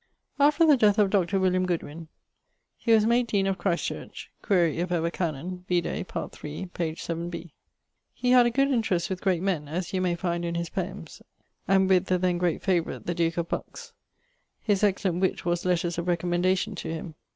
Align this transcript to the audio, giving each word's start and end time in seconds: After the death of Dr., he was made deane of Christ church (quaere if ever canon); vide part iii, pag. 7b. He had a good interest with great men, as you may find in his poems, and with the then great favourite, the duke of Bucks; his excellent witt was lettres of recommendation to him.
After 0.39 0.65
the 0.65 0.77
death 0.77 0.97
of 0.97 1.11
Dr., 1.11 1.37
he 2.75 2.91
was 2.91 3.05
made 3.05 3.27
deane 3.27 3.45
of 3.45 3.59
Christ 3.59 3.85
church 3.85 4.31
(quaere 4.41 4.65
if 4.67 4.91
ever 4.91 5.11
canon); 5.11 5.63
vide 5.69 6.07
part 6.07 6.43
iii, 6.43 6.65
pag. 6.73 6.95
7b. 6.95 7.51
He 8.11 8.31
had 8.31 8.47
a 8.47 8.49
good 8.49 8.71
interest 8.71 9.11
with 9.11 9.21
great 9.21 9.43
men, 9.43 9.67
as 9.67 9.93
you 9.93 10.01
may 10.01 10.15
find 10.15 10.43
in 10.43 10.55
his 10.55 10.71
poems, 10.71 11.21
and 11.67 11.87
with 11.87 12.05
the 12.07 12.17
then 12.17 12.39
great 12.39 12.63
favourite, 12.63 13.05
the 13.05 13.13
duke 13.13 13.37
of 13.37 13.47
Bucks; 13.49 13.93
his 14.63 14.83
excellent 14.83 15.21
witt 15.21 15.45
was 15.45 15.65
lettres 15.65 15.99
of 15.99 16.07
recommendation 16.07 16.73
to 16.73 16.91
him. 16.91 17.13